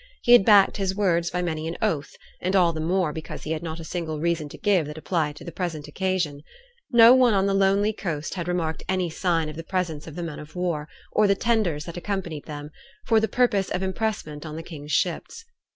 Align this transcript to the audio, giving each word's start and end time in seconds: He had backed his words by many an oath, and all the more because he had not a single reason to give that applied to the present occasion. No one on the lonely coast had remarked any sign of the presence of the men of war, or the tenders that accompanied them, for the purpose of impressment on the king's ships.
He 0.23 0.31
had 0.31 0.43
backed 0.43 0.77
his 0.77 0.95
words 0.95 1.29
by 1.29 1.43
many 1.43 1.67
an 1.67 1.77
oath, 1.79 2.15
and 2.41 2.55
all 2.55 2.73
the 2.73 2.79
more 2.81 3.13
because 3.13 3.43
he 3.43 3.51
had 3.51 3.61
not 3.61 3.79
a 3.79 3.83
single 3.83 4.19
reason 4.19 4.49
to 4.49 4.57
give 4.57 4.87
that 4.87 4.97
applied 4.97 5.35
to 5.35 5.43
the 5.43 5.51
present 5.51 5.87
occasion. 5.87 6.41
No 6.91 7.13
one 7.13 7.35
on 7.35 7.45
the 7.45 7.53
lonely 7.53 7.93
coast 7.93 8.33
had 8.33 8.47
remarked 8.47 8.81
any 8.89 9.11
sign 9.11 9.47
of 9.47 9.57
the 9.57 9.63
presence 9.63 10.07
of 10.07 10.15
the 10.15 10.23
men 10.23 10.39
of 10.39 10.55
war, 10.55 10.87
or 11.11 11.27
the 11.27 11.35
tenders 11.35 11.85
that 11.85 11.97
accompanied 11.97 12.45
them, 12.45 12.71
for 13.05 13.19
the 13.19 13.27
purpose 13.27 13.69
of 13.69 13.83
impressment 13.83 14.43
on 14.43 14.55
the 14.55 14.63
king's 14.63 14.91
ships. 14.91 15.45